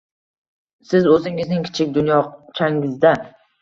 Siz 0.93 1.05
o’zingizning 1.13 1.69
kichik 1.71 1.95
dunyochangizda 2.01 3.19